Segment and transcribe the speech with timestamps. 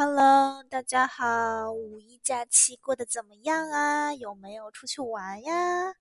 [0.00, 4.14] Hello，大家好，五一假期过得怎么样啊？
[4.14, 5.92] 有没有出去玩呀？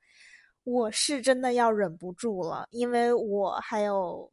[0.63, 4.31] 我是真的要忍不住了，因为我还有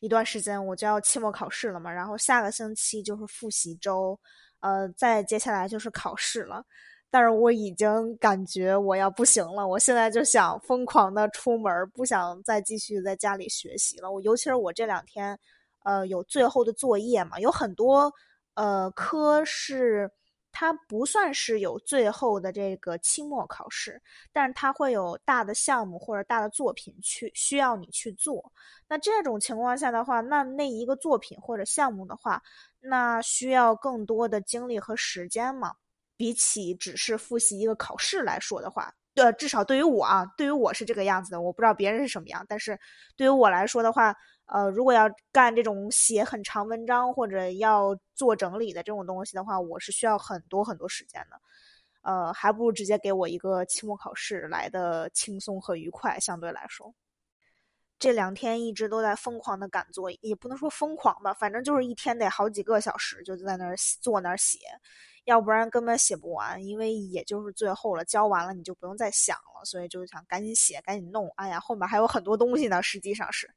[0.00, 4.18] 一段时间我就要期末考试了嘛，然后下个星期就是复习周，
[4.58, 6.64] 呃，再接下来就是考试了。
[7.10, 14.10] 但是我已经感觉我要不行了，我现在就想疯狂的出门，不想再继续在家里学习了。
[14.10, 15.38] 我尤其是我这两天，
[15.84, 18.12] 呃，有最后的作业嘛，有很多。
[18.54, 20.10] 呃，科是
[20.52, 28.52] 它不算是有最后的这个期末考试，但是它会有大的项目或者大的作品去需要你去做。
[28.88, 32.42] 那这种情况下的话，那那一个作品或者项目的话，
[32.80, 35.74] 那需要更多的精力和时间嘛？
[36.16, 41.40] 比起只是复习一个考试来说的话，对，至少对于我啊，对于我是这个样子的。
[41.40, 42.78] 我不知道别人是什么样，但是
[43.16, 44.14] 对于我来说的话。
[44.52, 51.40] 呃，如果要干这种写很长文章或者要做整理的这种东西的话，我是需要很多很多时间的。
[52.02, 56.92] 呃，还不如直接给我一个期末考试来的轻松和愉快，相对来说。
[57.98, 64.58] 这两天一直都在疯狂的赶作业，也不能说疯狂吧，反正就是一天得好几个小时就在那儿坐那儿写，
[65.26, 66.64] 要不然根本写不完。
[66.64, 71.30] 因为也就是最后了，交完了你就不用再想了，所以就想赶紧写，赶紧弄。
[71.36, 73.48] 哎呀，后面还有很多东西呢，实际上是。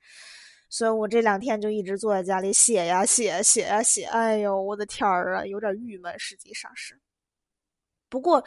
[0.74, 6.18] 所以我这两天就一直坐在家里写呀写，写呀写，哎呦，我的天儿啊，有点郁闷。
[6.18, 7.00] 实际上是，
[8.10, 8.44] 不过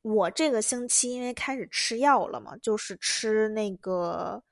[0.00, 4.42] 我这个星期因为开始吃药了嘛，就是吃那个，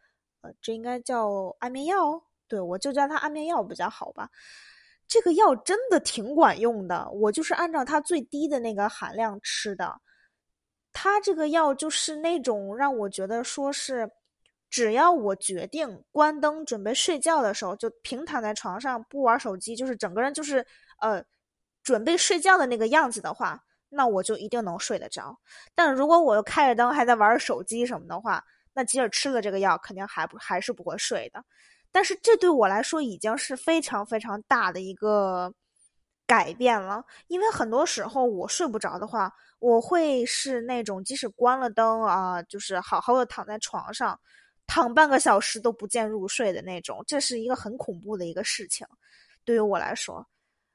[0.42, 4.28] 呃，这应该叫安眠药，对我就叫它安眠药比较好吧。
[5.06, 9.98] 这个药真的挺管用的，我就是按照它最低的那个含量吃的。
[10.92, 14.10] 它这个药就是那种让我觉得说是。
[14.70, 20.66] 只要我决定关灯准备睡觉的时候，就平躺在床上不玩手机，就是整个人就是
[21.00, 21.24] 呃
[21.82, 23.58] 准备睡觉的那个样子的话，
[23.88, 25.38] 那我就一定能睡得着。
[25.74, 31.42] 但如果我开着灯还在玩手机什么的话，那即使吃了这个药，肯定还不还是不会睡的。
[31.90, 35.50] 但是这对我来说已经是非常非常大的一个
[36.26, 44.20] 改变了，因为很多时候我睡不着的话，我会是那种即使关了灯啊，就是好好的躺在床上。
[44.68, 48.86] 躺半个小时都不见入睡的那种，这是一个很恐怖的一个事情，
[49.44, 50.24] 对于我来说。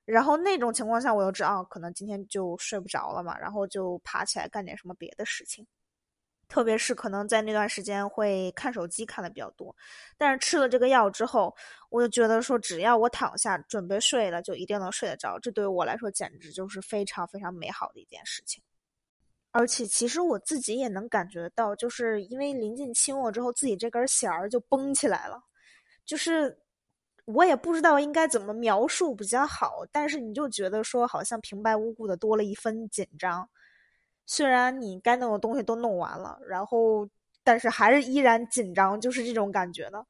[0.03, 5.65] 然后那种情况下，我又知道可能今天就睡不着了嘛，然后就爬起来干点什么别的事情。
[6.49, 9.73] 特别是可能在那段时间会看手机看的比较多，
[10.17, 11.55] 但是吃了这个药之后，
[11.89, 15.39] 我就觉得说，只要我躺下准备睡了，就一定能睡得着。
[15.39, 18.61] 这对于我来说简直就是非常非常美好的一件事情。
[19.53, 25.39] 而且其实我自己也能感觉到，就是因为临近期末之后，自己这根弦儿就绷起来了。
[26.05, 26.57] 就是
[27.25, 33.47] 我也不知道应该怎么描述比较好，但是你就觉得说，好像平白无故的多了一分紧张。
[34.25, 37.07] 虽然你该弄的东西都弄完了，然后
[37.43, 40.05] 但是还是依然紧张，就是这种感觉的。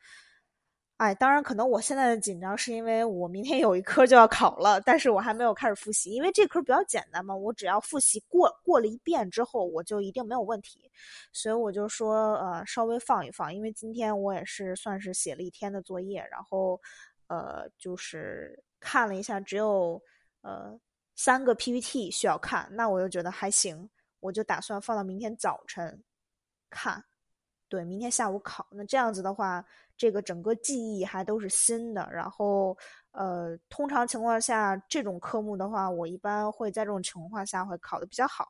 [1.03, 10.89] 哎，当然，可能我现在的紧张是因为我明天有一科就要考了，但是我还没有开始复习，因为这科比较简单嘛，我只要复习过过了一遍之后，我就一定没有问题，
[11.33, 16.79] 所以我就说，呃，稍微放一放，因为今天我也是算是写了一天的作业，然后，
[17.27, 20.01] 呃，就是看了一下，只有
[20.41, 20.79] 呃
[21.17, 23.89] 三个 PPT 需要看，那我就觉得还行，
[24.21, 26.01] 我就打算放到明天早晨
[26.69, 27.03] 看。
[27.69, 29.65] 对，明天下午考，那这样子的话，
[30.03, 32.05] 这个整个记忆还都是新的。
[32.11, 32.77] 然后，
[33.11, 38.45] 呃，通常情况下，这种科目的话，我一般会在这种情况下会考的比较好，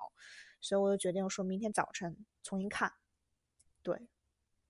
[0.59, 2.91] 所以我就决定说明天早晨重新看。
[3.83, 3.95] 对，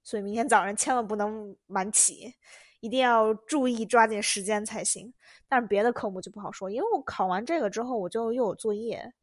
[0.03, 2.35] 所以明天早上千万不能晚起，
[2.81, 5.13] 一定要注意抓紧时间才行。
[5.47, 9.13] 但是别的科目就不好说，因为我考完这个之后，我就又有作业，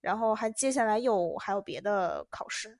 [0.00, 2.78] 然后还接下来又还有别的考试。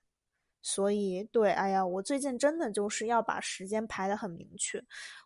[0.63, 4.83] 所以，对，哎呀，我最近真的就是要把时间排得很明确。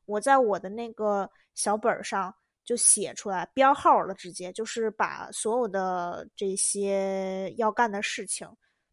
[0.07, 2.35] 我在我的那个小本上
[2.65, 8.49] 就写出来标号了，直接就是把所有的这些要干的事情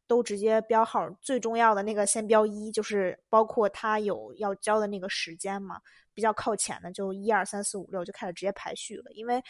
[0.08, 1.10] 都直接标号。
[1.22, 5.80] 最重要的那个先标一，就是包括他有要交的那个时间嘛。
[6.14, 9.42] 比较靠前的就一二三四五六就开始直接排序了，因为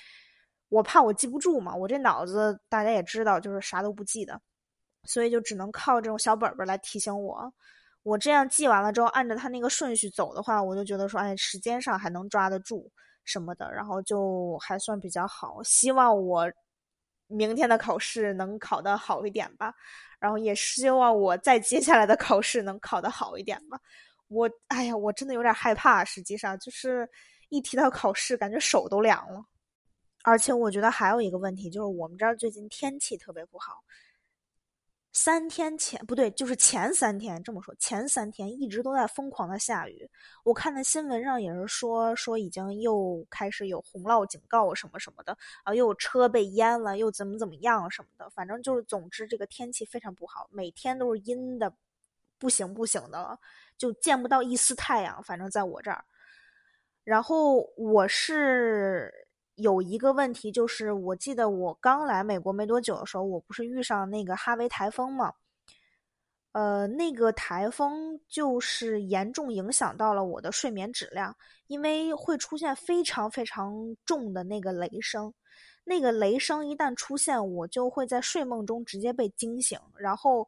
[0.70, 1.76] 我怕我记不住嘛。
[1.76, 4.40] 我这脑子大家也知道，就是啥都不记得。
[5.06, 7.52] 所以就只能靠这种小本本来提醒我，
[8.04, 12.90] 我这样记完了之后，按照他那个顺序走的话，我就觉得说，哎，时间上还能抓得住
[13.24, 15.62] 什么的，然后就还算比较好。
[15.64, 16.52] 希望我
[17.28, 19.74] 明天的考试能考得好一点吧，
[20.20, 23.80] 然后也希望我在接下来的考试能考得好一点吧。
[24.28, 27.10] 我，哎呀，我真的有点害怕，实际上就是
[27.50, 29.44] 一提到考试，感觉手都凉了。
[30.24, 33.84] 而且我觉得还有一个问题，就是我们这儿最近天气特别不好。
[35.14, 40.10] 三天前不对，就是前三天这么说，前三天一直都在疯狂的下雨。
[40.44, 48.30] 我看那新闻上也是说，说已经又开始有洪涝警告什么什么的啊，又有车被淹了，又怎么怎么样什么的。
[48.30, 51.74] 反正就是，总之这个天气非常不好，每天都是阴的
[52.40, 53.38] 不行不行的了，
[53.78, 55.22] 就见不到一丝太阳。
[55.22, 56.06] 反正在我这儿，
[57.04, 59.28] 然后我是。
[59.56, 65.34] 有一个问题就是，我记得我刚来美国没多久的时候，我不是遇上那个哈维台风吗？
[66.54, 71.34] 呃，那个台风就是严重影响到了我的睡眠质量，
[71.68, 75.34] 因为会出现非常非常重的那个雷声，
[75.86, 80.46] 那个雷声一旦出现，我就会在睡梦中直接被惊醒，然后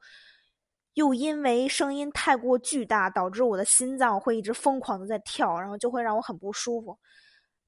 [0.95, 6.97] 又因为声音太过巨大，导致我的心脏会一直疯狂的在跳，然后就会让我很不舒服。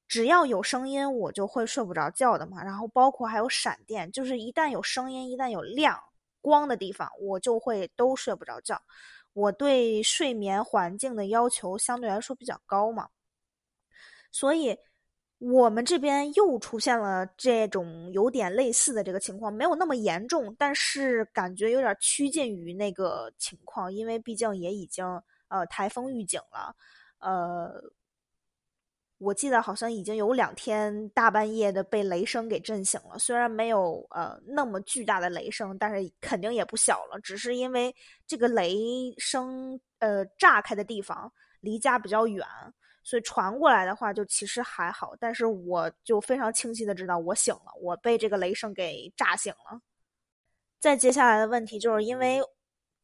[0.07, 2.63] 只要有声音，我就会睡不着觉的嘛。
[2.63, 5.99] 然后包括还有闪电，就是一旦有声音，一旦有亮
[6.41, 8.79] 光的地方，我就会都睡不着觉。
[9.33, 13.09] 我对睡眠环境的要求相对来说比较高嘛，
[14.31, 14.77] 所以
[15.39, 25.03] 我们这边又出现了这种有点类似的这个情况，没有那么严重，但是感觉有点趋近于那个情况，因为毕竟也已经
[25.47, 26.75] 呃台风预警了，
[27.19, 27.81] 呃。
[29.17, 37.17] 我记得好像已经有两天大半夜的被雷声给震醒了，虽然没有呃那么巨大的雷声，但是肯定也不小了。
[37.23, 37.95] 只是因为
[38.27, 38.75] 这个雷
[39.17, 41.31] 声呃炸开的地方
[41.61, 42.45] 离家比较远，
[43.03, 45.15] 所以传过来的话就其实还好。
[45.17, 49.79] 但是我就非常清晰的知道我醒了，我被这个雷声给炸醒了。
[50.81, 52.41] 再接下来的问题就是因为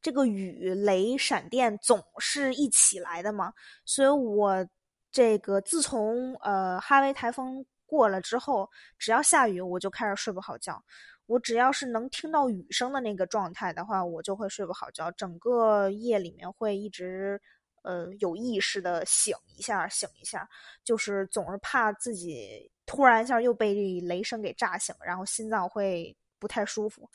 [0.01, 3.53] 这个雨雷闪电总是一起来的嘛，
[3.85, 4.67] 所以我。
[5.11, 10.81] 这个自从呃哈维台风过了之后，只要下雨我就开始睡不好觉。
[11.25, 15.11] 我只要是能听到雨声的那个状态的话，我就会睡不好觉。
[15.11, 17.41] 整个夜里面会一直
[17.83, 20.47] 呃有意识的醒一下醒一下，
[20.83, 27.09] 就是总是怕自己突然一下又被雷声给炸醒，然后心脏会不太舒服。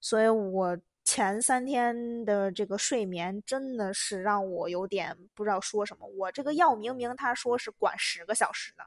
[0.00, 0.76] 所以我。
[1.04, 6.06] 前三天的这个睡眠真的是让我有点不知道说什么。
[6.06, 8.84] 我这个药明明他说是管十个小时的，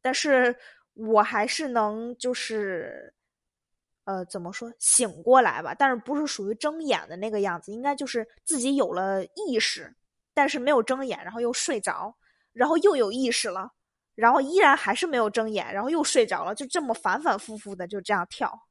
[0.00, 0.56] 但是
[0.94, 3.14] 我还是能就是，
[4.04, 5.74] 呃，怎么说醒过来吧？
[5.74, 9.94] 但是不是属于睁眼的那个样子，应该就是自己有了意识，
[10.34, 12.16] 但是没有睁眼，然后又睡着，
[12.52, 13.70] 然后又有意识了，
[14.14, 18.66] 然后依然还是没有睁眼，然后又睡着了，就这么反反复复的就这样跳。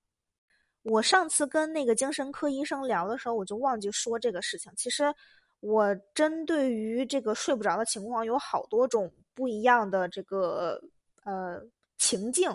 [0.83, 4.71] 我上次跟那个精神科医生聊的时候，我就忘记说这个事情。
[4.75, 5.13] 其实，
[5.59, 10.81] 我针对于这个睡不着的情况，有好多种不一样的这个
[11.23, 11.61] 呃
[11.97, 12.51] 情境。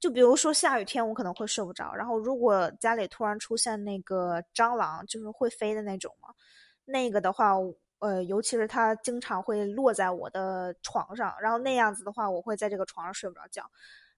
[0.00, 1.94] 就比如说下雨天，我可能会睡不着。
[1.94, 6.30] 然后，如果家里突然出现那个蟑螂，就是会飞的那种嘛，
[6.84, 7.52] 那个的话，
[8.00, 13.62] 呃，尤其是它经常会落在我的床上，然后那样子的话，我会在这个床上睡不着觉，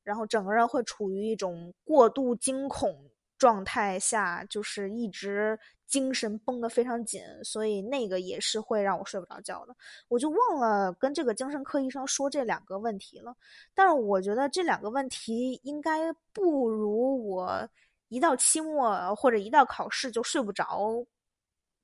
[0.05, 3.11] 然后整个人会处于一种过度惊恐。
[3.43, 5.59] 状态下就是一直
[5.89, 9.75] 精神绷得非常紧，所以那个也是会让我睡不着觉的。
[10.07, 13.35] 我就忘了跟这个精神科医生说这两个问题了，
[13.75, 17.69] 但是我觉得这两个问题应该不如我
[18.11, 21.05] 一到期末或者一到考试就睡不着。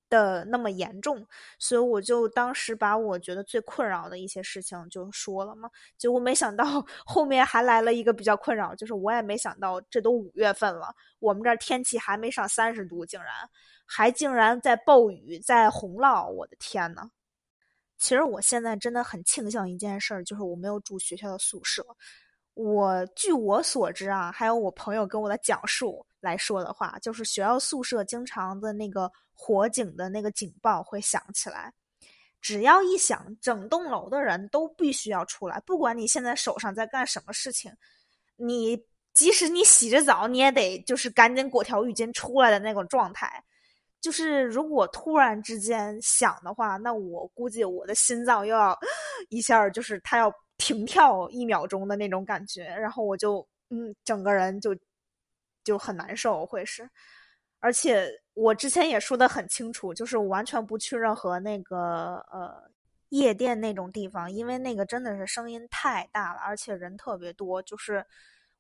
[0.09, 1.27] 的那么严重，
[1.59, 5.71] 所以我就当时把我觉得最困扰的一些事情就说了嘛。
[5.97, 6.65] 结果没想到
[7.05, 13.33] 后面还来了一个比较困扰，就是我也没想到这都五月份了，我们这儿天气还没上三十度，竟然
[13.87, 17.09] 还竟然在暴雨，在洪涝，我的天呐！
[17.99, 21.85] 其实我现在真的很庆幸一件事儿，就是我没有住学校的宿舍。
[22.55, 29.11] 我据我所知啊，还有我朋友跟我的讲述来说的话，就是学校宿舍经常的那个。
[29.41, 31.73] 火警的那个警报会响起来，
[32.41, 35.61] 只要一响，整栋楼的人都必须要出来。
[35.61, 37.73] 不管你现在手上在干什么事情，
[38.35, 38.77] 你
[39.15, 43.41] 即使你洗着澡，你也得就是赶紧裹条浴巾出来的那种状态。
[44.01, 48.77] 就是如果突然之间响的话，那我估计我的心脏又要
[49.29, 54.75] 一下就是它要停跳一秒钟的那种感觉，然后我就嗯，整个人就
[55.69, 56.89] 就很难受，会是。
[57.61, 62.71] 而且我之前也说的很清楚，就是我完全不去任何那个呃
[63.11, 68.03] 夜店那种地方，因为那个真的是声音太大了，而且人特别多，就是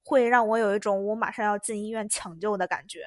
[0.04, 3.06] 会让我有一种我马上要进医院抢救的感觉，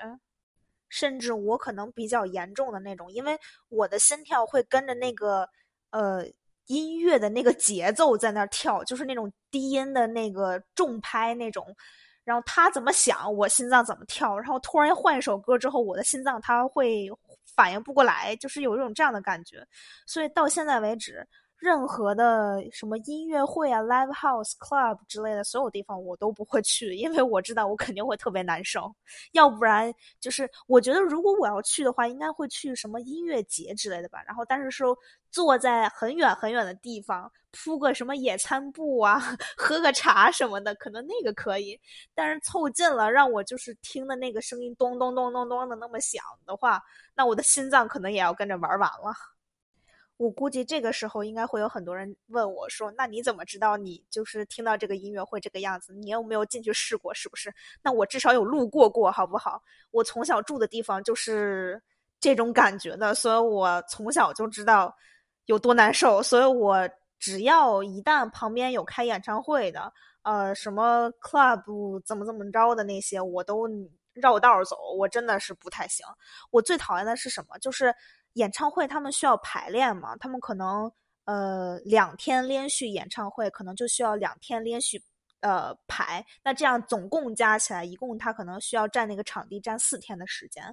[0.90, 3.38] 甚至我可能比较严重的那种，因为
[3.70, 5.48] 我的心跳会跟着那个
[5.92, 6.26] 呃
[6.68, 11.76] 音乐的那个节奏在那跳，就是那种低音的那个重拍那种。
[12.24, 14.38] 然后他怎么想，我心脏怎么跳。
[14.38, 17.10] 然后突然换一首歌之后，我的心脏它会
[17.56, 19.66] 反应不过来，就是有一种这样的感觉。
[20.06, 21.28] 所以到现在为止。
[21.62, 28.92] 任何的什么音乐会啊、live house、club 之类的所有地方，我都不会去，因为我知道我肯定会特别难受。
[29.34, 34.24] 要不然就是，我觉得如果我要去的话，应该会去什么音乐节之类的吧。
[34.26, 34.98] 然后，但是说
[35.30, 39.22] 坐在很远很远的地方，铺个什么野餐布啊，
[39.56, 41.80] 喝个茶什么的，可能那个可以。
[42.16, 46.82] 但是凑近了，让我就是听的那个声音咚咚咚咚咚的那么响的话，
[47.16, 49.14] 那我的心脏可能也要跟着玩完了。
[50.22, 55.96] 我估计这个时候应该会有很多人问我说：“那你怎么知道你就是听到这个音乐会这个样子？
[55.96, 57.12] 你有没有进去试过？
[57.12, 57.52] 是不是？
[57.82, 59.60] 那我至少有路过过，好不好？
[59.90, 61.82] 我从小住的地方就是
[62.20, 64.96] 这种感觉的，所以我从小就知道
[65.48, 66.22] 有多难受。
[66.22, 66.88] 所以我
[67.18, 73.68] 只要一旦旁边有开演唱会的，呃，什么 club 怎么怎么着的那些，我都
[74.14, 74.78] 绕道走。
[75.00, 76.06] 我真的是不太行。
[76.52, 77.58] 我最讨厌的是什么？
[77.58, 77.92] 就是。
[78.34, 80.16] 演唱会他们需要排练嘛？
[80.18, 80.92] 他们可能
[81.26, 85.02] 呃两天连续演唱会，可能就需要两天连续
[85.42, 86.26] 呃排。
[86.44, 90.64] 那这样总共加起来，一共他可能需要占那个场地占四天的时间。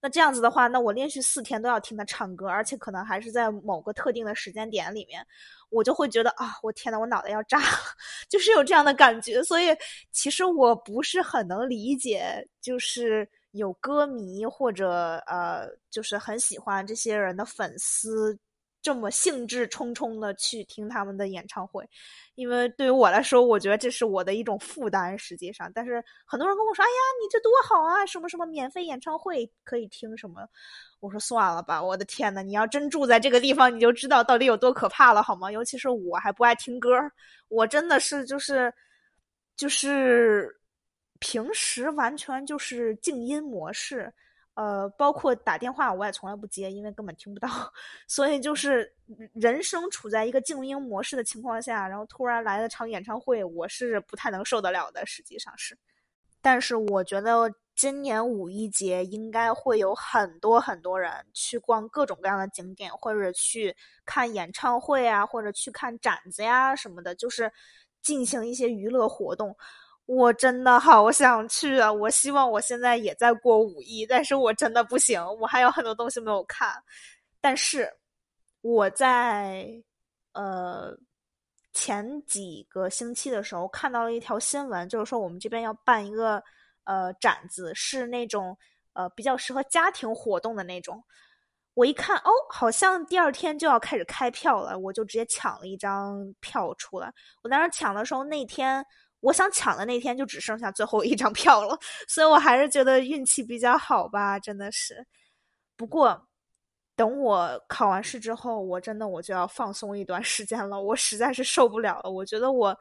[0.00, 5.26] 那这样子的话，那我连续四天都要听他唱歌，而且可能还是在某个特定的时间点里面，
[5.70, 7.66] 我就会觉得啊，我天呐，我脑袋要炸了，
[8.28, 9.42] 就是有这样的感觉。
[9.42, 9.74] 所以
[10.12, 13.28] 其实我不是很能理解，就是。
[13.54, 18.36] 有歌迷或者呃，就是很喜欢这些人的粉丝，
[18.82, 21.88] 这么兴致冲冲的去听他们的演唱会，
[22.34, 25.16] 因为对于我来说，我觉得这是我的一种负担。
[25.16, 30.46] 实际上，但是很多人跟我说：“哎呀，你这多好啊，什么什么免费演唱会可以听什么。”
[30.98, 35.52] 我说：“算了吧，我的天呐，你要真住在这个地方，你就知道到底有多可怕了，好吗？
[35.52, 36.90] 尤其是我还不爱听歌，
[37.48, 38.74] 我真的是就是
[39.56, 40.60] 就是。”
[41.26, 44.12] 平时完全就是静音模式，
[44.52, 47.48] 呃，包括打电话我也从来不接，因为根本听不到。
[48.06, 48.94] 所以就是
[49.32, 55.06] 人生处在一个静音模式的情况下，然后突然来了场演唱会，我是不太能受得了的。
[55.06, 55.74] 实际上是，
[56.42, 67.50] 但是我觉得今年五一节应该会有很多很多人去逛各种各样的景点，或者去看演唱会啊，或者去看展子呀什么的，就是
[68.02, 69.56] 进行一些娱乐活动。
[70.06, 71.90] 我真的好想去啊！
[71.90, 76.74] 我希望我现在也在过五一，但是我真的不行，我还有很多东西没有看。
[77.40, 77.90] 但是
[78.60, 79.66] 我在
[80.32, 80.94] 呃
[81.72, 86.42] 前几个星期的时候看到了一条新闻，就是说我们这边要办一个
[86.84, 88.54] 呃展子，是那种
[88.92, 91.02] 呃比较适合家庭活动的那种。
[91.72, 97.10] 我一看，哦，好像第二天就要开始开票了，我就直接抢了一张票出来。
[97.42, 98.84] 我当时抢的时候，那天。
[99.24, 105.06] 我想抢的那天就只剩下最后一张票了，所以我还是觉得运气比较好吧，真的是。
[105.76, 106.28] 不过，
[106.94, 112.10] 等我考完试之后，我真的我就要放松一段时间了，我实在是受不了了。
[112.10, 112.78] 我觉得我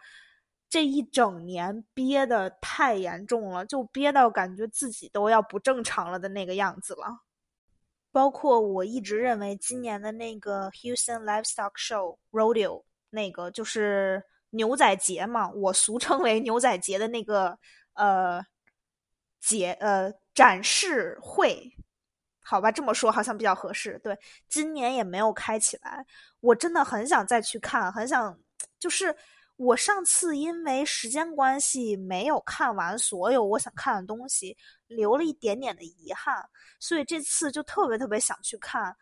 [0.69, 7.21] 这一整年憋的太严重了，就憋到感觉自己都要不正常了的那个样子了。
[8.11, 14.21] 包括我一直认为今年的那个 Houston Livestock Show Rodeo 那个就是。
[14.53, 17.57] 牛仔节嘛，我俗称为牛仔节的那个
[17.93, 18.43] 呃
[19.39, 21.75] 节呃展示会，
[22.39, 23.99] 好吧，这么说好像比较合适。
[24.03, 24.17] 对，
[24.47, 26.05] 今年也没有开起来，
[26.39, 28.39] 我真的很想再去看，很想，
[28.79, 29.15] 就是
[29.55, 34.55] 我上次因为时间关系没有看完所有我想看的东西，
[34.87, 36.47] 留了一点点的遗憾，
[36.79, 38.95] 所以这次就特别特别想去看，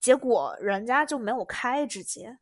[0.00, 2.38] 结果人家就没有开，直接。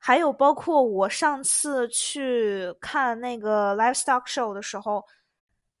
[0.00, 5.04] 还有包括我上次去看那个 livestock show 的时候，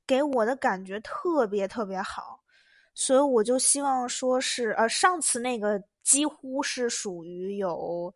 [0.06, 2.40] 给我的感觉特别特别好，
[2.94, 8.12] 所以我就希望说是呃上次那个几乎是属于有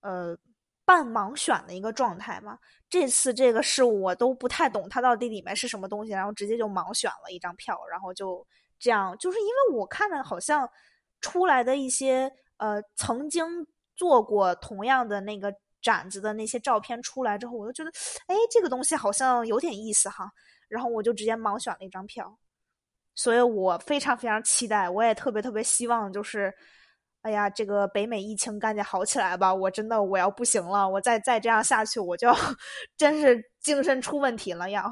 [0.00, 0.36] 呃
[0.84, 2.58] 半盲选的一个状态嘛，
[2.90, 8.44] 这次这个是我都不太懂它到底里面是什么东西，然后直接就盲选了一张票，然后就
[8.78, 10.68] 这样，就是因为我看着好像
[11.20, 13.64] 出来的一些呃曾经。
[13.96, 17.90] 做过同样的那个展子的那些照片出来之后，我就觉得，
[18.26, 20.30] 哎，这个东西好像有点意思哈。
[20.66, 22.36] 然后我就直接盲选了一张票，
[23.14, 26.52] 所以我非常非常期待，我也特别特别希望，就是，
[27.20, 29.54] 哎呀，这个北美疫情赶紧好起来吧！
[29.54, 32.32] 我真的我要不行了，我再再这样下去，我就
[32.96, 34.90] 真是精神出问题了要。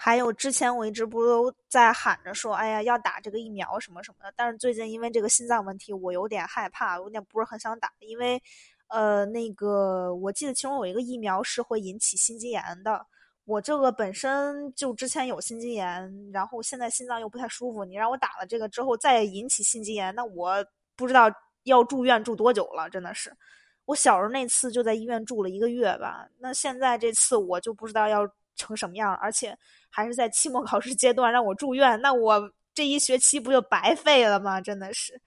[0.00, 8.40] 还有之前我一直不都在喊着说，哎呀要打这个疫苗什么什么的，但是最近因为这个心脏问题，我有点害怕，有点不是很想打，因为，
[8.86, 13.04] 呃，那个我记得其中有一个疫苗是会引起心肌炎的，
[13.44, 20.64] 我这个本身就之前有心肌炎，然后现在心脏又不太舒服，你让我打了这个之后再引起心肌炎，那我
[20.94, 21.28] 不知道
[21.64, 23.36] 要住院住多久了，真的是。
[23.84, 29.58] 我小时候那次就在医院住了一个月吧，那现在这次我就不知道要成什么样，而且
[29.90, 34.60] 还是在期末考试阶段让我住院，那我这一学期不就白费了吗？
[34.60, 35.20] 真的是，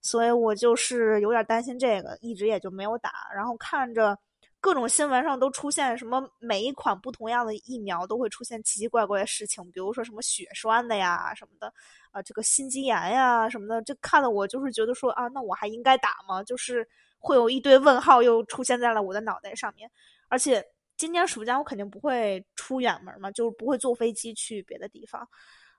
[0.00, 3.10] 所以我就是有点担心这个，一直也就没有打。
[3.34, 4.18] 然后看着
[4.60, 11.72] 各种新闻上都出现什么每一款不同样的疫苗都会出现奇奇怪怪的事情，比如说什么血栓的呀什么的，
[12.12, 16.42] 啊这个心肌炎呀什么的，这看的我就是觉得说啊，那我还应该打吗？
[16.42, 16.88] 就是。
[17.26, 19.90] 会有一堆问号又出现在了我的脑袋上面，
[20.28, 20.62] 而且
[20.96, 25.28] 今年暑假我肯定不会出远门嘛，就是不会坐飞机去别的地方，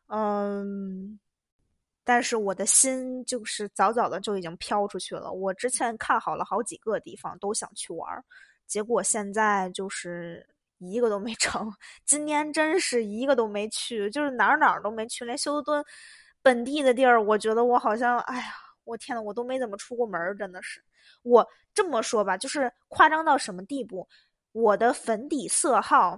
[0.08, 1.20] 嗯，
[2.04, 5.32] 但是我的心就是早早的就已经飘出去了。
[5.32, 8.24] 我之前看好了好几个地方都想去玩，
[8.68, 10.48] 结果现在就是
[10.80, 11.72] 一个都没成。
[12.06, 15.84] 今年真是一个都没去，就是哪儿哪儿都没去，连休斯敦
[16.42, 18.44] 本地的地儿，我觉得我好像，哎呀，
[18.84, 20.82] 我天呐，我都没怎么出过门，真的是。
[21.24, 24.08] 我这么说吧，就是夸张到什么地步？
[24.56, 26.18] 我的粉底色号，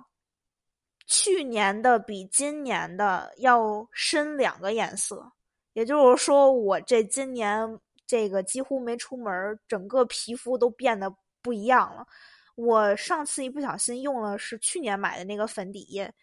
[1.08, 5.32] 去年的比今年的要深两个颜色，
[5.74, 12.06] 也就是说，我这今年这个几乎没出门，整个皮肤都变得不一样了。
[12.53, 16.13] 我上次一不小心用了是去年买的那个粉底液，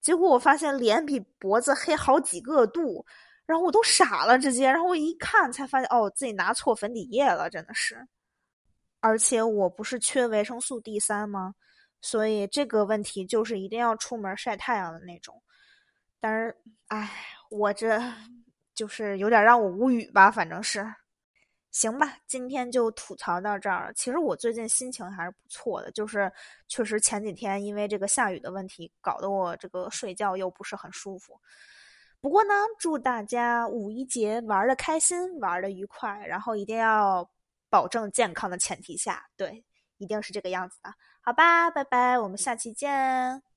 [0.00, 3.04] 结果我发现脸比脖子黑好几个度，
[3.46, 8.06] 然后我都傻了，直接，然后我一看才发现，哦，自己拿错粉底液了，真的是。
[9.04, 11.54] 而且我不是缺维生素 D 三吗？
[12.00, 15.42] 所以这个问题就是一定要出门晒太阳的那种。
[16.18, 16.56] 但是，
[16.86, 17.10] 哎，
[17.50, 18.00] 我这
[18.74, 20.30] 就是有点让我无语吧。
[20.30, 20.82] 反正是，
[21.70, 23.92] 行吧，今天就吐槽到这儿。
[23.94, 26.32] 其实我最近心情还是不错的，就是
[26.66, 31.38] 确实前几天因为这个下雨的问题，搞得我这个睡觉又不是很舒服。
[32.22, 37.30] 不过呢，祝大家五一节玩的开心，玩的愉快，然后一定要。
[37.74, 39.64] 保证健康的前提下，对，
[39.98, 43.53] 一定是这个样子的，好吧，拜拜，我们下期见。